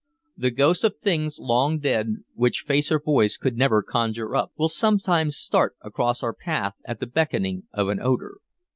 The 0.35 0.49
ghost 0.49 0.83
of 0.83 0.97
things 0.97 1.37
long 1.39 1.77
dead, 1.77 2.23
which 2.33 2.61
face 2.67 2.91
or 2.91 2.99
voice 2.99 3.37
could 3.37 3.55
never 3.55 3.83
conjure 3.83 4.35
up, 4.35 4.51
will 4.57 4.67
sometimes 4.67 5.37
start 5.37 5.75
across 5.81 6.23
our 6.23 6.33
path 6.33 6.73
at 6.85 6.99
the 6.99 7.05
beckoning 7.05 7.67
of 7.71 7.87
an 7.87 7.99
odor. 8.01 8.37